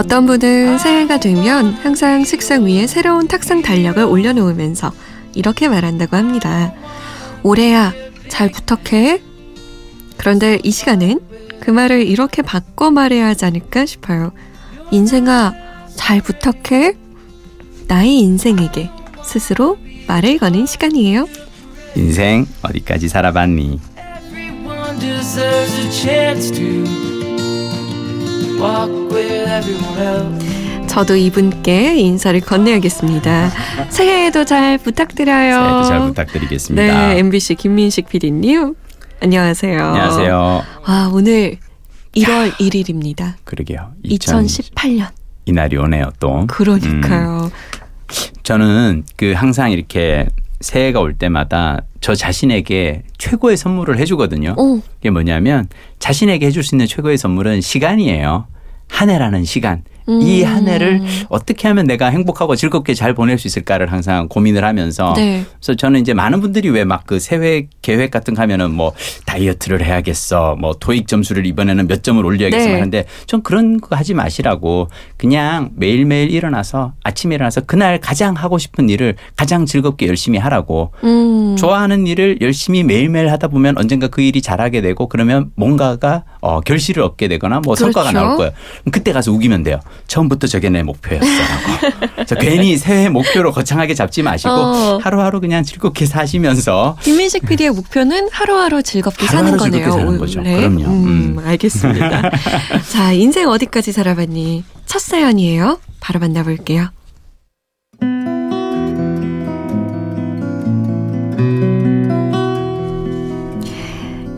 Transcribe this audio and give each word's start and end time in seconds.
어떤 0.00 0.24
분은 0.24 0.78
새해가 0.78 1.20
되면 1.20 1.74
항상 1.74 2.24
책상 2.24 2.64
위에 2.64 2.86
새로운 2.86 3.28
탁상 3.28 3.60
달력을 3.60 4.02
올려놓으면서 4.02 4.92
이렇게 5.34 5.68
말한다고 5.68 6.16
합니다. 6.16 6.72
올해야 7.42 7.92
잘 8.30 8.50
부탁해. 8.50 9.20
그런데 10.16 10.58
이 10.62 10.70
시간은 10.70 11.20
그 11.60 11.70
말을 11.70 12.06
이렇게 12.06 12.40
바꿔 12.40 12.90
말해야 12.90 13.26
하지 13.26 13.44
않을까 13.44 13.84
싶어요. 13.84 14.32
인생아, 14.90 15.52
잘 15.96 16.22
부탁해. 16.22 16.94
나의 17.86 18.20
인생에게 18.20 18.90
스스로 19.22 19.76
말을 20.06 20.38
거는 20.38 20.64
시간이에요. 20.64 21.28
인생 21.94 22.46
어디까지 22.62 23.06
살아봤니? 23.06 23.78
저도 30.88 31.16
이분께 31.16 31.96
인사를 31.96 32.40
건네야겠습니다. 32.40 33.50
새해에도 33.90 34.44
잘 34.44 34.78
부탁드려요. 34.78 35.54
새해도 35.54 35.82
잘 35.84 36.00
부탁드리겠습니다. 36.00 37.08
네, 37.08 37.18
MBC 37.18 37.54
김민식 37.54 38.08
PD님. 38.08 38.74
안녕하세요. 39.22 39.84
안녕하세요. 39.84 40.62
와, 40.86 41.10
오늘 41.12 41.58
1월 42.16 42.50
1일입니다. 42.52 43.34
그러게요. 43.44 43.92
2018년. 44.04 45.08
이날이 45.46 45.76
오네요 45.76 46.10
또. 46.18 46.46
그러니까요. 46.48 47.50
음, 47.52 48.10
저는 48.42 49.04
그 49.16 49.32
항상 49.36 49.70
이렇게 49.70 50.26
새해가 50.60 51.00
올 51.00 51.14
때마다 51.14 51.82
저 52.00 52.14
자신에게 52.14 53.02
최고의 53.18 53.56
선물을 53.56 53.98
해주거든요. 53.98 54.54
오, 54.56 54.80
그게 54.80 55.10
뭐냐면 55.10 55.68
자신에게 55.98 56.46
해줄 56.46 56.62
수 56.62 56.74
있는 56.74 56.86
최고의 56.86 57.16
선물은 57.18 57.60
시간이에요. 57.60 58.46
한 58.90 59.10
해라는 59.10 59.44
시간. 59.44 59.82
이 60.08 60.42
음. 60.42 60.46
한 60.48 60.68
해를 60.68 61.00
어떻게 61.28 61.68
하면 61.68 61.86
내가 61.86 62.08
행복하고 62.08 62.56
즐겁게 62.56 62.94
잘 62.94 63.14
보낼 63.14 63.38
수 63.38 63.46
있을까를 63.46 63.92
항상 63.92 64.28
고민을 64.28 64.64
하면서 64.64 65.12
네. 65.14 65.44
그래서 65.60 65.74
저는 65.76 66.00
이제 66.00 66.14
많은 66.14 66.40
분들이 66.40 66.68
왜 66.70 66.84
막 66.84 67.00
그 67.06 67.18
새해 67.18 67.66
계획 67.82 68.10
같은 68.10 68.34
거 68.34 68.42
하면은 68.42 68.72
뭐 68.72 68.92
다이어트를 69.26 69.84
해야겠어. 69.84 70.56
뭐 70.60 70.74
토익 70.78 71.08
점수를 71.08 71.46
이번에는 71.46 71.86
몇 71.88 72.02
점을 72.02 72.24
올려야겠어 72.24 72.66
네. 72.66 72.72
하는데 72.74 73.04
전 73.26 73.42
그런 73.42 73.80
거 73.80 73.96
하지 73.96 74.14
마시라고 74.14 74.88
그냥 75.16 75.70
매일매일 75.76 76.30
일어나서 76.30 76.92
아침에 77.02 77.34
일어나서 77.36 77.62
그날 77.62 77.98
가장 78.00 78.34
하고 78.34 78.58
싶은 78.58 78.88
일을 78.90 79.16
가장 79.36 79.66
즐겁게 79.66 80.06
열심히 80.08 80.38
하라고 80.38 80.92
음. 81.04 81.56
좋아하는 81.56 82.06
일을 82.06 82.38
열심히 82.40 82.82
매일매일 82.84 83.30
하다 83.30 83.48
보면 83.48 83.78
언젠가 83.78 84.08
그 84.08 84.20
일이 84.22 84.40
잘하게 84.42 84.80
되고 84.80 85.08
그러면 85.08 85.50
뭔가가 85.56 86.24
어, 86.40 86.60
결실을 86.60 87.02
얻게 87.02 87.28
되거나 87.28 87.60
뭐 87.64 87.74
성과가 87.76 88.10
그렇죠. 88.10 88.26
나올 88.26 88.36
거예요. 88.38 88.52
그때 88.92 89.12
가서 89.12 89.32
우기면 89.32 89.62
돼요. 89.62 89.80
처음부터 90.06 90.46
저게 90.46 90.70
내 90.70 90.82
목표였어라고. 90.82 92.06
그래서 92.14 92.34
괜히 92.36 92.76
새해 92.76 93.08
목표로 93.08 93.52
거창하게 93.52 93.94
잡지 93.94 94.22
마시고 94.22 94.50
어. 94.50 94.98
하루하루 95.02 95.40
그냥 95.40 95.62
즐겁게 95.62 96.06
사시면서 96.06 96.96
김민식 97.02 97.46
PD의 97.46 97.70
목표는 97.70 98.28
하루하루 98.30 98.82
즐겁게 98.82 99.26
사는 99.26 99.52
하루하루 99.52 99.58
거네요. 99.70 99.84
즐겁게 99.84 100.00
사는 100.00 100.18
거죠. 100.18 100.38
원래. 100.40 100.56
그럼요. 100.56 100.84
음, 100.86 101.36
음. 101.38 101.42
알겠습니다. 101.44 102.30
자, 102.90 103.12
인생 103.12 103.48
어디까지 103.48 103.92
살아봤니? 103.92 104.64
첫 104.86 105.00
사연이에요. 105.00 105.78
바로 106.00 106.20
만나볼게요. 106.20 106.90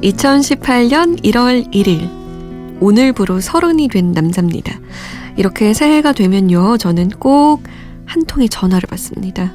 2018년 0.03 1.23
1월 1.23 1.73
1일 1.73 2.11
오늘부로 2.80 3.41
서른이 3.41 3.89
된 3.89 4.12
남자입니다. 4.12 4.78
이렇게 5.37 5.75
새해가 5.75 6.13
되면요, 6.13 6.79
저는 6.79 7.11
꼭 7.19 7.63
한 8.13 8.25
통의 8.27 8.48
전화를 8.48 8.87
받습니다. 8.89 9.53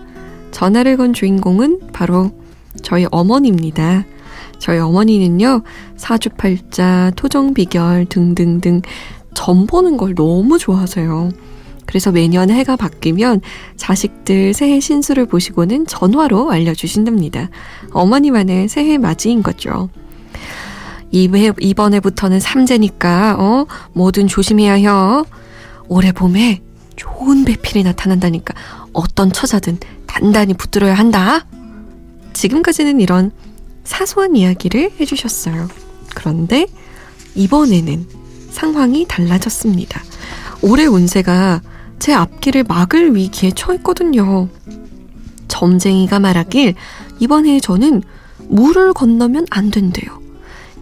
전화를 0.52 0.98
건 0.98 1.14
주인공은 1.14 1.92
바로 1.94 2.32
저희 2.82 3.06
어머니입니다. 3.12 4.06
저희 4.58 4.80
어머니는요, 4.80 5.62
사주팔자, 5.96 7.12
토정비결 7.16 8.08
등등등 8.10 8.82
점 9.36 9.68
보는 9.68 9.98
걸 9.98 10.16
너무 10.16 10.58
좋아하세요. 10.58 11.32
그래서 11.86 12.12
매년 12.12 12.50
해가 12.50 12.76
바뀌면 12.76 13.42
자식들 13.76 14.54
새해 14.56 14.80
신수를 14.80 15.28
보시고는 15.28 15.86
전화로 15.86 16.52
알려주신답니다. 16.52 17.50
어머니만의 17.92 18.68
새해 18.68 18.98
맞이인 18.98 19.44
거죠. 19.44 19.90
이해, 21.12 21.52
이번 21.60 21.94
해부터는 21.94 22.40
삼재니까, 22.40 23.38
어, 23.40 23.68
뭐든 23.94 24.28
조심해야 24.28 24.74
해. 24.74 25.26
올해 25.88 26.12
봄에 26.12 26.62
좋은 26.96 27.46
배필이 27.46 27.84
나타난다니까 27.84 28.54
어떤 28.94 29.32
처자든 29.32 29.78
단단히 30.06 30.54
붙들어야 30.54 30.94
한다. 30.94 31.46
지금까지는 32.34 33.00
이런 33.00 33.32
사소한 33.84 34.36
이야기를 34.36 34.92
해주셨어요. 35.00 35.68
그런데 36.16 36.68
이번에는 37.36 38.06
상황이 38.50 39.06
달라졌습니다. 39.08 40.02
올해 40.62 40.86
운세가 40.86 41.62
제 42.00 42.14
앞길을 42.14 42.64
막을 42.64 43.16
위기에 43.16 43.52
처했거든요. 43.52 44.50
점쟁이가 45.48 46.20
말하길 46.20 46.76
이번 47.20 47.46
해에 47.46 47.60
저는 47.60 48.04
물을 48.50 48.94
건너면 48.94 49.46
안 49.50 49.72
된대요. 49.72 50.27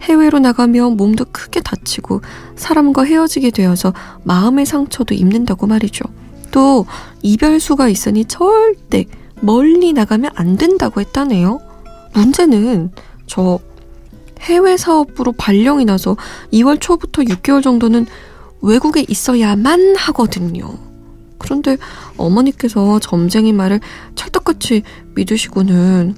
해외로 0.02 0.38
나가면 0.38 0.96
몸도 0.96 1.26
크게 1.32 1.60
다치고 1.60 2.20
사람과 2.56 3.04
헤어지게 3.04 3.50
되어서 3.50 3.92
마음의 4.24 4.66
상처도 4.66 5.14
입는다고 5.14 5.66
말이죠. 5.66 6.04
또 6.50 6.86
이별수가 7.22 7.88
있으니 7.88 8.24
절대 8.24 9.04
멀리 9.40 9.92
나가면 9.92 10.30
안 10.34 10.56
된다고 10.56 11.00
했다네요. 11.00 11.60
문제는 12.14 12.90
저 13.26 13.58
해외 14.40 14.76
사업으로 14.76 15.32
발령이 15.32 15.84
나서 15.84 16.16
2월 16.52 16.80
초부터 16.80 17.22
6개월 17.22 17.62
정도는 17.62 18.06
외국에 18.62 19.04
있어야만 19.06 19.96
하거든요. 19.96 20.74
그런데 21.38 21.76
어머니께서 22.16 22.98
점쟁이 22.98 23.52
말을 23.52 23.80
찰떡같이 24.14 24.82
믿으시고는 25.14 26.16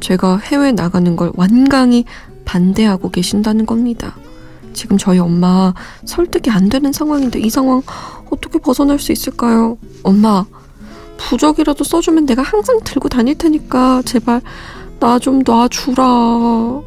제가 0.00 0.38
해외 0.38 0.72
나가는 0.72 1.14
걸 1.14 1.30
완강히 1.34 2.04
반대하고 2.44 3.10
계신다는 3.10 3.66
겁니다. 3.66 4.16
지금 4.72 4.96
저희 4.98 5.18
엄마 5.18 5.74
설득이 6.04 6.50
안 6.50 6.68
되는 6.68 6.92
상황인데 6.92 7.40
이 7.40 7.50
상황 7.50 7.82
어떻게 8.30 8.58
벗어날 8.58 8.98
수 8.98 9.12
있을까요? 9.12 9.76
엄마, 10.02 10.44
부적이라도 11.18 11.84
써주면 11.84 12.26
내가 12.26 12.42
항상 12.42 12.80
들고 12.82 13.08
다닐 13.08 13.36
테니까 13.36 14.02
제발 14.04 14.40
나 15.00 15.18
좀 15.18 15.42
놔주라. 15.44 16.82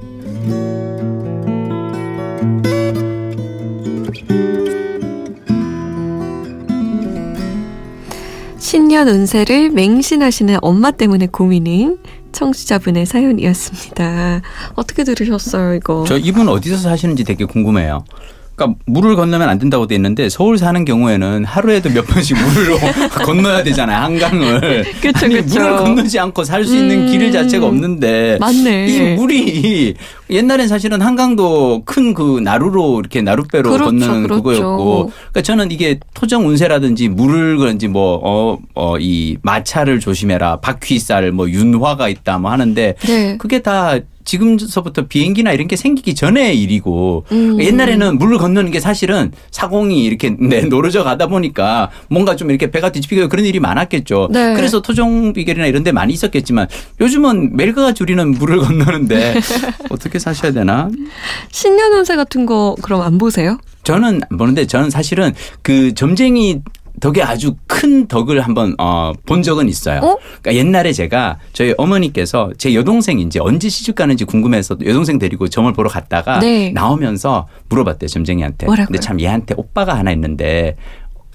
신년 8.57 9.07
운세를 9.07 9.69
맹신하시는 9.69 10.57
엄마 10.61 10.91
때문에 10.91 11.27
고민인 11.27 11.97
청취자분의 12.35 13.05
사연이었습니다. 13.05 14.41
어떻게 14.75 15.03
들으셨어요, 15.03 15.73
이거? 15.73 16.05
저 16.07 16.17
이분 16.17 16.47
어디서 16.49 16.77
사시는지 16.77 17.23
되게 17.23 17.45
궁금해요. 17.45 18.05
그러니까 18.55 18.79
물을 18.85 19.15
건너면 19.15 19.49
안 19.49 19.59
된다고 19.59 19.85
돼 19.85 19.95
있는데 19.95 20.29
서울 20.29 20.57
사는 20.57 20.83
경우에는 20.85 21.43
하루에도 21.45 21.89
몇 21.89 22.07
번씩 22.07 22.37
물을 22.37 22.77
건너야 23.25 23.63
되잖아요 23.63 23.97
한강을. 24.03 24.85
그쵸, 25.01 25.25
아니 25.25 25.35
그쵸. 25.35 25.59
물을 25.59 25.77
건너지 25.77 26.17
않고 26.19 26.43
살수 26.43 26.75
있는 26.75 27.01
음. 27.01 27.11
길 27.11 27.31
자체가 27.31 27.65
없는데 27.65 28.37
맞네. 28.39 28.87
이 28.87 29.15
물이 29.15 29.93
옛날엔 30.29 30.67
사실은 30.67 31.01
한강도 31.01 31.83
큰 31.85 32.05
그 32.15 32.39
나루로 32.39 32.99
이렇게 33.01 33.21
나룻배로 33.21 33.69
그렇죠, 33.71 33.85
건너는 33.85 34.23
그렇죠. 34.23 34.41
그거였고 34.41 35.11
그러니까 35.31 35.41
저는 35.41 35.71
이게 35.71 35.99
토정 36.13 36.47
운세라든지 36.47 37.09
물을 37.09 37.57
그런지 37.57 37.89
뭐어어이 37.89 39.37
마차를 39.41 39.99
조심해라 39.99 40.57
바퀴살 40.61 41.31
뭐 41.33 41.49
윤화가 41.49 42.07
있다 42.09 42.37
뭐 42.37 42.51
하는데 42.51 42.95
네. 43.05 43.37
그게 43.37 43.61
다 43.61 43.95
지금서부터 44.25 45.03
비행기나 45.07 45.51
이런 45.53 45.67
게 45.67 45.75
생기기 45.75 46.15
전의 46.15 46.59
일이고 46.61 47.25
음. 47.31 47.61
옛날에는 47.61 48.17
물을 48.17 48.37
건너는 48.37 48.71
게 48.71 48.79
사실은 48.79 49.31
사공이 49.51 50.03
이렇게 50.03 50.35
네, 50.39 50.61
노르져 50.61 51.03
가다 51.03 51.27
보니까 51.27 51.91
뭔가 52.09 52.35
좀 52.35 52.49
이렇게 52.49 52.69
배가 52.71 52.91
뒤집히고 52.91 53.29
그런 53.29 53.45
일이 53.45 53.59
많았겠죠. 53.59 54.29
네. 54.31 54.53
그래서 54.55 54.81
토종 54.81 55.33
비결이나 55.33 55.67
이런 55.67 55.83
데 55.83 55.91
많이 55.91 56.13
있었겠지만 56.13 56.67
요즘은 56.99 57.55
매일같이 57.55 58.03
우리는 58.03 58.31
물을 58.31 58.57
건너는데 58.65 59.35
어떻게 59.89 60.19
사셔야 60.19 60.51
되나? 60.51 60.89
신년 61.51 61.93
운세 61.93 62.15
같은 62.15 62.45
거 62.45 62.75
그럼 62.81 63.01
안 63.01 63.17
보세요? 63.17 63.57
저는 63.83 64.21
안 64.29 64.37
보는데 64.37 64.65
저는 64.65 64.89
사실은 64.89 65.33
그 65.61 65.93
점쟁이 65.93 66.61
덕에 66.99 67.21
아주 67.21 67.55
큰 67.67 68.07
덕을 68.07 68.41
한번 68.41 68.75
어, 68.79 69.13
본 69.25 69.43
적은 69.43 69.67
있어요. 69.69 69.99
어? 69.99 70.17
그러니까 70.41 70.55
옛날에 70.55 70.93
제가 70.93 71.39
저희 71.53 71.73
어머니께서 71.77 72.51
제 72.57 72.73
여동생인지 72.73 73.39
언제 73.39 73.69
시집 73.69 73.95
가는지 73.95 74.25
궁금해서 74.25 74.77
여동생 74.85 75.19
데리고 75.19 75.47
점을 75.47 75.71
보러 75.73 75.89
갔다가 75.89 76.39
네. 76.39 76.71
나오면서 76.71 77.47
물어봤대요 77.69 78.07
점쟁이한테. 78.07 78.65
뭐라고요? 78.65 78.87
근데 78.87 78.99
참 78.99 79.19
얘한테 79.19 79.55
오빠가 79.57 79.97
하나 79.97 80.11
있는데 80.11 80.75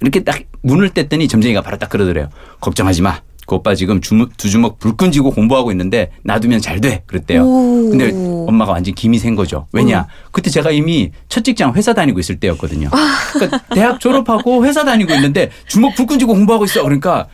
이렇게 0.01 0.23
딱 0.23 0.41
문을 0.63 0.89
뗐더니 0.89 1.29
점쟁이가 1.29 1.61
바로 1.61 1.77
딱 1.77 1.89
그러더래요. 1.89 2.29
걱정하지 2.59 3.01
마. 3.01 3.21
그 3.51 3.55
오빠 3.55 3.75
지금 3.75 3.99
주먹, 3.99 4.37
두 4.37 4.49
주먹 4.49 4.79
불끈 4.79 5.11
쥐고 5.11 5.31
공부하고 5.31 5.71
있는데 5.71 6.11
놔두면 6.23 6.61
잘 6.61 6.79
돼. 6.79 7.03
그랬대요. 7.05 7.43
오. 7.43 7.89
근데 7.89 8.09
엄마가 8.47 8.71
완전 8.71 8.95
김이 8.95 9.17
센 9.17 9.35
거죠. 9.35 9.67
왜냐? 9.73 10.07
그때 10.31 10.49
제가 10.49 10.71
이미 10.71 11.11
첫 11.27 11.43
직장 11.43 11.73
회사 11.75 11.93
다니고 11.93 12.21
있을 12.21 12.39
때였거든요. 12.39 12.89
그러니까 13.33 13.59
대학 13.75 13.99
졸업하고 13.99 14.65
회사 14.65 14.85
다니고 14.85 15.13
있는데 15.15 15.49
주먹 15.67 15.95
불끈 15.95 16.17
쥐고 16.17 16.33
공부하고 16.33 16.63
있어. 16.63 16.81
그러니까 16.83 17.27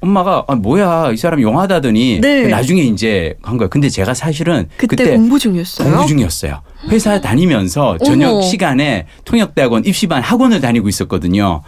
엄마가 0.00 0.44
아 0.48 0.54
뭐야 0.54 1.12
이 1.12 1.16
사람 1.16 1.40
용하다더니 1.40 2.20
네. 2.20 2.48
나중에 2.48 2.82
이제 2.82 3.34
한 3.40 3.56
거예요. 3.56 3.70
근데 3.70 3.88
제가 3.88 4.12
사실은 4.12 4.68
그때, 4.76 4.96
그때 4.96 5.16
공부 5.16 5.38
중이었어요. 5.38 5.88
공부 5.90 6.06
중이었어요. 6.06 6.60
회사 6.90 7.18
다니면서 7.22 7.96
저녁 8.04 8.32
어머. 8.32 8.42
시간에 8.42 9.06
통역대학원 9.24 9.86
입시반 9.86 10.22
학원을 10.22 10.60
다니고 10.60 10.90
있었거든요. 10.90 11.62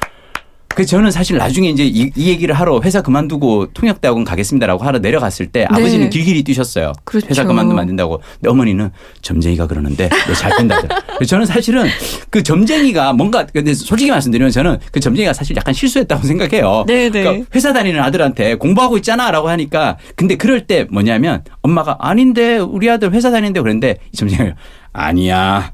그래서 0.77 0.91
저는 0.91 1.11
사실 1.11 1.39
나중에 1.39 1.71
이제 1.71 1.87
이, 1.87 2.11
이 2.15 2.29
얘기를 2.29 2.55
하러 2.55 2.83
회사 2.85 3.01
그만두고 3.01 3.69
통역대학원 3.73 4.25
가겠습니다라고 4.25 4.85
하러 4.85 4.99
내려갔을 4.99 5.47
때 5.47 5.65
아버지는 5.71 6.11
길길이 6.11 6.43
뛰셨어요. 6.43 6.89
네. 6.89 7.01
그렇죠. 7.03 7.27
회사 7.31 7.45
그만두면 7.45 7.81
안 7.81 7.87
된다고. 7.87 8.21
근데 8.35 8.51
어머니는 8.51 8.91
점쟁이가 9.23 9.69
그러는데 9.69 10.11
너잘 10.29 10.55
된다. 10.59 10.79
그래서 10.83 11.31
저는 11.31 11.47
사실은 11.47 11.87
그 12.29 12.43
점쟁이가 12.43 13.15
뭔가 13.15 13.47
근데 13.47 13.73
솔직히 13.73 14.11
말씀드리면 14.11 14.51
저는 14.51 14.79
그 14.93 15.01
점쟁이가 15.01 15.33
사실 15.33 15.57
약간 15.57 15.73
실수했다고 15.73 16.27
생각해요. 16.27 16.85
네 16.87 17.09
네. 17.09 17.23
그러니까 17.23 17.47
회사 17.55 17.73
다니는 17.73 17.99
아들한테 18.03 18.57
공부하고 18.57 18.99
있잖아라고 18.99 19.49
하니까 19.49 19.97
근데 20.15 20.37
그럴 20.37 20.67
때 20.67 20.87
뭐냐면 20.91 21.43
엄마가 21.63 21.97
아닌데 22.01 22.59
우리 22.59 22.91
아들 22.91 23.15
회사 23.15 23.31
다니는데 23.31 23.61
그랬는데 23.61 23.97
이 24.13 24.17
점쟁이가 24.19 24.55
아니야 24.93 25.73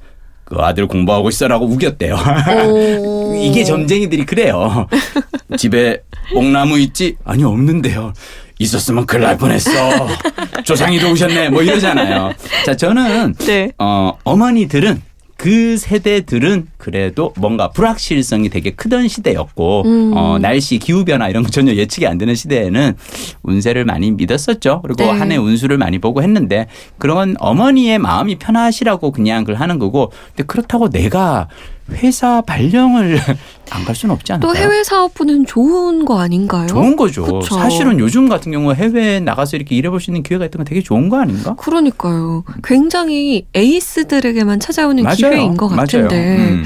그 0.53 0.61
아들 0.61 0.87
공부하고 0.87 1.31
있어라고 1.31 1.65
우겼대요. 1.67 2.15
오. 2.67 3.35
이게 3.43 3.65
점쟁이들이 3.65 4.27
그래요. 4.27 4.87
집에 5.57 6.03
뽕나무 6.35 6.79
있지? 6.79 7.17
아니 7.25 7.43
없는데요. 7.43 8.13
있었으면 8.59 9.07
큰일 9.07 9.25
날 9.25 9.39
뻔했어. 9.39 9.71
조상이도 10.65 11.11
오셨네. 11.11 11.49
뭐 11.49 11.63
이러잖아요. 11.63 12.33
자 12.67 12.77
저는 12.77 13.35
네. 13.39 13.71
어, 13.79 14.13
어머니들은 14.25 15.01
그 15.43 15.77
세대들은 15.77 16.69
그래도 16.77 17.33
뭔가 17.37 17.69
불확실성이 17.71 18.49
되게 18.49 18.71
크던 18.71 19.09
시대였고 19.09 19.83
음. 19.87 20.13
어, 20.17 20.39
날씨 20.39 20.79
기후 20.79 21.05
변화 21.05 21.29
이런 21.29 21.43
거 21.43 21.51
전혀 21.51 21.75
예측이 21.75 22.07
안 22.07 22.17
되는 22.17 22.33
시대에는 22.37 22.95
운세를 23.43 23.85
많이 23.85 24.13
믿었었죠. 24.13 24.83
그리고 24.83 25.03
네. 25.03 25.11
한해 25.11 25.39
운수를 25.39 25.79
많이 25.79 25.99
보고 25.99 26.23
했는데 26.23 26.69
그런 26.97 27.35
어머니의 27.41 27.99
마음이 27.99 28.37
편하시라고 28.37 29.11
그냥 29.11 29.43
그걸 29.43 29.61
하는 29.61 29.81
거고 29.81 30.13
근데 30.29 30.45
그렇다고 30.47 30.91
내가 30.91 31.49
회사 31.91 32.41
발령을 32.43 33.19
안 33.71 33.85
갈 33.85 33.95
수는 33.97 34.15
없지 34.15 34.33
않을까요? 34.35 34.53
또 34.53 34.59
해외 34.59 34.85
사업부는 34.85 35.47
좋은 35.47 36.05
거 36.05 36.21
아닌가요? 36.21 36.67
좋은 36.67 36.95
거죠. 36.95 37.25
그쵸. 37.25 37.55
사실은 37.55 37.99
요즘 37.99 38.29
같은 38.29 38.53
경우 38.53 38.73
해외에 38.75 39.19
나가서 39.19 39.57
이렇게 39.57 39.75
일해볼 39.77 39.99
수 40.01 40.11
있는 40.11 40.23
기회가 40.23 40.45
있던 40.45 40.59
건 40.59 40.65
되게 40.67 40.83
좋은 40.83 41.09
거 41.09 41.19
아닌가? 41.21 41.55
그러니까요. 41.57 42.45
굉장히 42.63 43.47
에이스들에게만 43.55 44.61
찾아오는 44.61 45.03
기회인 45.15 45.57
것 45.57 45.69
같은데 45.69 46.37
음. 46.37 46.65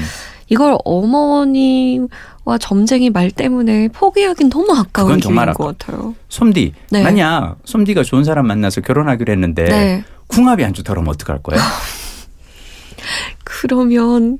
이걸 0.49 0.77
어머니와 0.85 2.57
점쟁이 2.59 3.09
말 3.09 3.31
때문에 3.31 3.87
포기하긴 3.89 4.49
너무 4.49 4.73
아까운 4.77 5.17
기회인. 5.19 5.53
것 5.53 5.77
같아요. 5.77 6.13
솜디 6.29 6.73
네. 6.91 7.03
만약 7.03 7.55
솜디가 7.65 8.03
좋은 8.03 8.23
사람 8.25 8.47
만나서 8.47 8.81
결혼하기로 8.81 9.31
했는데 9.31 9.63
네. 9.63 10.03
궁합이 10.27 10.63
안 10.65 10.73
좋다 10.73 10.93
그러면 10.93 11.09
어떡할 11.11 11.41
거예요? 11.41 11.61
그러면 13.43 14.37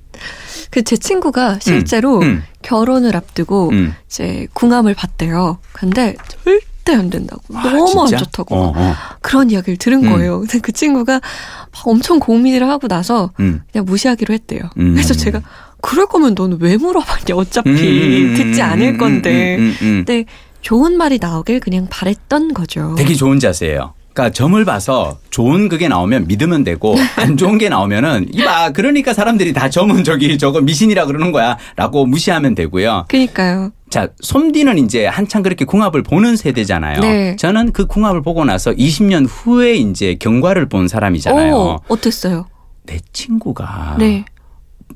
그 0.72 0.84
제 0.84 0.96
친구가 0.98 1.60
실제로 1.62 2.19
음, 2.22 2.44
결혼을 2.62 3.16
앞두고 3.16 3.69
음. 3.72 3.94
이제 4.08 4.48
궁합을 4.54 4.94
봤대요. 4.94 5.58
근데 5.74 6.16
절대 6.28 6.94
안 6.96 7.10
된다고. 7.10 7.42
아, 7.54 7.64
너무 7.64 8.02
안 8.02 8.08
진짜? 8.08 8.24
좋다고. 8.24 8.56
어, 8.56 8.74
어. 8.75 8.94
그런 9.22 9.50
이야기를 9.52 9.78
들은 9.78 10.04
음. 10.06 10.10
거예요. 10.12 10.40
근데 10.42 10.60
그 10.60 10.72
친구가 10.72 11.14
막 11.14 11.88
엄청 11.88 12.19
고민을 12.19 12.68
하고 12.69 12.88
나서 12.88 13.31
음. 13.40 13.62
그냥 13.72 13.86
무시하기로 13.86 14.34
했대요. 14.34 14.62
음. 14.78 14.94
그래서 14.94 15.14
제가 15.14 15.42
그럴 15.81 16.08
거면 16.08 16.34
너는 16.36 16.58
왜 16.62 16.78
물어봤냐. 16.78 17.36
어차피 17.36 17.69
음, 17.69 17.75
음, 17.75 18.34
듣지 18.36 18.62
음, 18.62 18.66
않을 18.66 18.88
음, 18.94 18.98
건데. 18.98 19.56
음, 19.58 19.62
음, 19.62 19.75
음. 19.81 20.04
근데 20.06 20.25
좋은 20.62 20.98
말이 20.98 21.18
나오길 21.22 21.60
그냥 21.60 21.88
바랬던 21.90 22.54
거죠. 22.54 22.96
되게 22.98 23.14
좋은 23.14 23.40
자세예요. 23.40 23.94
그러니까 24.18 24.31
점을 24.31 24.66
봐서 24.66 25.19
좋은 25.30 25.69
그게 25.69 25.88
나오면 25.88 26.28
믿으면 26.28 26.64
되고 26.64 26.96
안 27.18 27.38
좋은 27.38 27.60
게 27.60 27.69
나오면은 27.69 28.28
이봐 28.34 28.72
그러니까 28.72 29.14
사람들이 29.14 29.54
다 29.54 29.69
점은 29.69 30.04
저기 30.04 30.40
저거 30.40 30.60
미신이라 30.60 31.06
그러는 31.06 31.31
거야라고 31.31 32.08
무시하면 32.08 32.56
되고요. 32.56 33.06
그니까요. 33.08 33.72
자, 33.92 34.10
솜디는 34.19 34.80
이제 34.80 35.06
한창 35.06 35.44
그렇게 35.44 35.66
궁합을 35.66 36.02
보는 36.02 36.36
세대잖아요. 36.36 37.00
네. 37.00 37.36
저는 37.38 37.72
그 37.72 37.86
궁합을 37.86 38.22
보고 38.24 38.44
나서 38.44 38.72
20년 38.72 39.28
후에 39.30 39.75
이제 39.75 40.16
경과를 40.16 40.68
본 40.68 40.88
사람이잖아요. 40.88 41.56
오, 41.56 41.78
어땠어요? 41.88 42.48
내 42.86 43.00
친구가 43.14 43.98
네. 44.00 44.25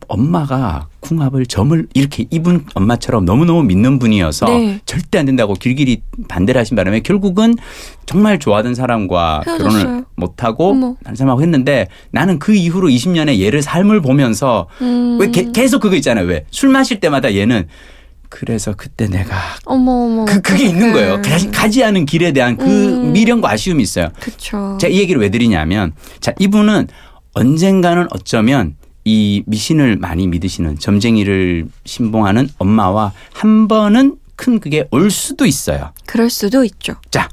엄마가 0.07 0.87
궁합을 0.99 1.45
점을 1.45 1.87
이렇게 1.93 2.25
입은 2.29 2.65
엄마처럼 2.75 3.25
너무너무 3.25 3.63
믿는 3.63 3.99
분이어서 3.99 4.45
네. 4.47 4.79
절대 4.85 5.19
안 5.19 5.25
된다고 5.25 5.53
길길이 5.53 6.01
반대를 6.27 6.59
하신 6.59 6.75
바람에 6.75 7.01
결국은 7.01 7.55
정말 8.05 8.39
좋아하던 8.39 8.75
사람과 8.75 9.41
헤어졌어요. 9.45 9.69
결혼을 9.81 10.05
못하고 10.15 10.71
어머. 10.71 10.95
다른 11.03 11.15
사람하고 11.15 11.41
했는데 11.41 11.87
나는 12.11 12.39
그 12.39 12.53
이후로 12.53 12.89
20년의 12.89 13.39
얘를 13.41 13.61
삶을 13.61 14.01
보면서 14.01 14.67
음. 14.81 15.17
왜 15.19 15.29
게- 15.31 15.51
계속 15.51 15.81
그거 15.81 15.95
있잖아요. 15.97 16.25
왜 16.25 16.45
술 16.51 16.69
마실 16.69 16.99
때마다 16.99 17.33
얘는 17.35 17.67
그래서 18.29 18.73
그때 18.75 19.07
내가 19.07 19.35
어머 19.65 19.91
어머. 19.91 20.25
그, 20.25 20.41
그게 20.41 20.65
있는. 20.65 20.93
거예요. 20.93 21.21
가지, 21.21 21.51
가지 21.51 21.83
않은 21.83 22.05
길에 22.05 22.31
대한 22.31 22.55
그 22.57 22.65
음. 22.65 23.11
미련과 23.13 23.49
아쉬움이 23.51 23.83
있어요. 23.83 24.09
그쵸. 24.19 24.77
제가 24.79 24.91
이 24.93 24.99
얘기를 24.99 25.19
왜 25.21 25.29
드리냐면 25.29 25.91
자 26.21 26.31
이분은 26.39 26.87
언젠가는 27.33 28.07
어쩌면 28.11 28.75
이 29.05 29.43
미신을 29.47 29.97
많이 29.97 30.27
믿으시는 30.27 30.79
점쟁이를 30.79 31.65
신봉하는 31.85 32.49
엄마와 32.57 33.13
한 33.33 33.67
번은 33.67 34.17
큰 34.35 34.59
그게 34.59 34.87
올 34.91 35.09
수도 35.11 35.45
있어요. 35.45 35.91
그럴 36.05 36.29
수도 36.29 36.63
있죠. 36.65 36.95
자 37.09 37.29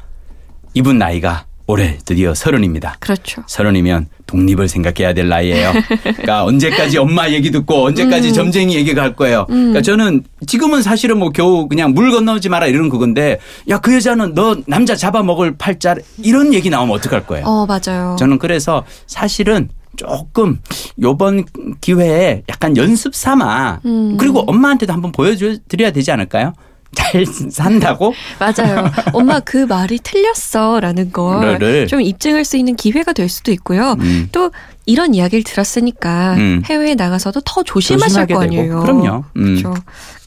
이분 0.74 0.98
나이가 0.98 1.44
올해 1.66 1.98
드디어 2.06 2.34
서른입니다. 2.34 2.96
그렇죠. 2.98 3.42
서른이면 3.46 4.08
독립을 4.26 4.68
생각해야 4.68 5.12
될 5.12 5.28
나이예요. 5.28 5.72
그러니까 6.02 6.44
언제까지 6.48 6.96
엄마 6.96 7.28
얘기 7.30 7.50
듣고 7.50 7.84
언제까지 7.86 8.28
음. 8.28 8.32
점쟁이 8.32 8.74
얘기가 8.76 9.02
할 9.02 9.14
거예요. 9.14 9.44
그러니까 9.46 9.82
저는 9.82 10.24
지금은 10.46 10.82
사실은 10.82 11.18
뭐 11.18 11.28
겨우 11.30 11.68
그냥 11.68 11.92
물 11.92 12.10
건너지 12.10 12.48
마라 12.48 12.66
이러는 12.66 12.88
그건데 12.88 13.38
야 13.68 13.78
그 13.78 13.94
여자는 13.94 14.34
너 14.34 14.56
남자 14.66 14.96
잡아먹을 14.96 15.56
팔자 15.58 15.96
이런 16.22 16.52
얘기 16.54 16.68
나오면 16.70 16.94
어떡할 16.96 17.26
거예요. 17.26 17.44
어 17.46 17.66
맞아요. 17.66 18.16
저는 18.18 18.38
그래서 18.38 18.84
사실은 19.06 19.68
조금 19.98 20.58
요번 21.02 21.44
기회에 21.80 22.44
약간 22.48 22.76
연습 22.76 23.14
삼아 23.14 23.80
음. 23.84 24.16
그리고 24.16 24.40
엄마한테도 24.46 24.92
한번 24.92 25.12
보여드려야 25.12 25.90
되지 25.90 26.10
않을까요? 26.12 26.54
잘 26.94 27.26
산다고? 27.26 28.14
맞아요. 28.38 28.90
엄마 29.12 29.40
그 29.40 29.58
말이 29.58 29.98
틀렸어 30.02 30.80
라는 30.80 31.12
걸 31.12 31.58
를. 31.58 31.86
좀 31.86 32.00
입증할 32.00 32.46
수 32.46 32.56
있는 32.56 32.76
기회가 32.76 33.12
될 33.12 33.28
수도 33.28 33.52
있고요. 33.52 33.94
음. 34.00 34.28
또 34.32 34.50
이런 34.88 35.14
이야기를 35.14 35.44
들었으니까 35.44 36.34
음. 36.38 36.62
해외에 36.64 36.94
나가서도 36.94 37.42
더 37.44 37.62
조심하실 37.62 38.20
거 38.22 38.26
되고. 38.26 38.40
아니에요. 38.40 38.80
그럼요. 38.80 39.24
음. 39.36 39.60
그렇죠. 39.60 39.74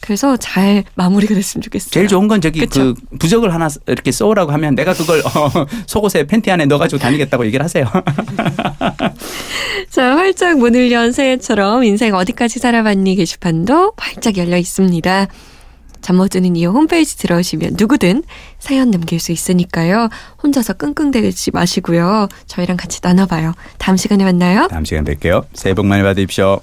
그래서 0.02 0.38
잘 0.38 0.84
마무리가 0.94 1.34
됐으면 1.34 1.64
좋겠어요. 1.64 1.90
제일 1.90 2.08
좋은 2.08 2.28
건 2.28 2.42
저기 2.42 2.60
그쵸? 2.60 2.94
그 2.94 3.18
부적을 3.18 3.52
하나 3.56 3.70
이렇게 3.88 4.12
써오라고 4.12 4.52
하면 4.52 4.76
내가 4.76 4.94
그걸 4.94 5.20
어, 5.26 5.66
속옷에 5.88 6.28
팬티 6.28 6.52
안에 6.52 6.68
넣어가지고 6.68 7.00
다니겠다고 7.00 7.44
얘기를 7.48 7.64
하세요. 7.64 7.90
자, 9.90 10.16
활짝 10.16 10.60
문을 10.60 10.92
연 10.92 11.12
새해처럼 11.12 11.84
인생 11.84 12.14
어디까지 12.14 12.60
살아봤니 12.60 13.16
게시판도 13.16 13.94
활짝 13.98 14.38
열려 14.38 14.58
있습니다. 14.58 15.28
잠 16.02 16.16
못 16.18 16.30
드는 16.30 16.56
이유 16.56 16.70
홈페이지 16.70 17.18
들어오시면 17.18 17.72
누구든 17.78 18.24
사연 18.60 18.92
남길 18.92 19.20
수 19.20 19.32
있으니까요. 19.32 20.10
혼자서 20.44 20.74
끙끙대지 20.74 21.52
마시고요. 21.52 22.28
저희랑 22.48 22.78
같이 22.78 23.00
나눠봐요. 23.02 23.54
다음 23.78 23.98
시간에 23.98 24.24
만나요. 24.24 24.68
다음 24.68 24.86
시간 24.86 25.04
뵐게요. 25.06 25.46
새해 25.54 25.74
복 25.74 25.86
많이 25.86 26.04
받으십시오. 26.04 26.60